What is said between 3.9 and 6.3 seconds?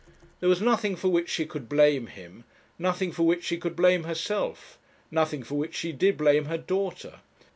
herself; nothing for which she did